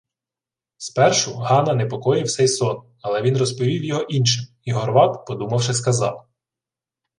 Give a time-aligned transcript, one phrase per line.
[0.77, 6.27] Спершу Гана непокоїв сей сон, але він розповів його іншим, і Горват, подумавши, сказав: